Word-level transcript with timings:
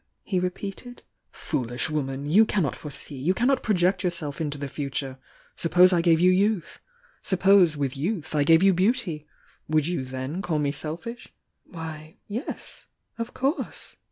he 0.23 0.39
repeated. 0.39 1.03
"Foolish 1.29 1.87
woman!— 1.87 2.25
you 2.27 2.43
cannot 2.43 2.75
foresee— 2.75 3.17
you 3.23 3.35
cannot 3.35 3.61
project 3.61 4.03
yourself 4.03 4.41
into 4.41 4.57
Uie 4.57 4.67
future. 4.67 5.19
Suppose 5.55 5.93
I 5.93 6.01
gave 6.01 6.19
you 6.19 6.31
youth?— 6.31 6.79
suppose 7.21 7.77
with 7.77 7.95
youth 7.95 8.33
I 8.33 8.43
gave 8.43 8.63
you 8.63 8.73
beauty?— 8.73 9.27
Would 9.67 9.85
you 9.85 10.03
then 10.03 10.41
call 10.41 10.57
me 10.57 10.71
selfish?" 10.71 11.27
"Why, 11.65 12.17
yes, 12.27 12.87
of 13.19 13.35
course!" 13.35 13.95